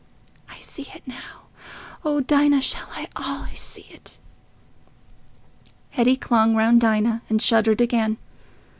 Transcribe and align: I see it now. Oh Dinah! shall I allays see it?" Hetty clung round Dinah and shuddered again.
I 0.49 0.57
see 0.61 0.87
it 0.95 1.03
now. 1.05 1.43
Oh 2.03 2.21
Dinah! 2.21 2.61
shall 2.63 2.89
I 2.89 3.07
allays 3.15 3.59
see 3.61 3.85
it?" 3.91 4.17
Hetty 5.91 6.15
clung 6.15 6.55
round 6.55 6.81
Dinah 6.81 7.21
and 7.29 7.39
shuddered 7.39 7.81
again. 7.81 8.17